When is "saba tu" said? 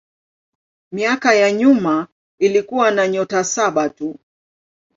3.43-4.19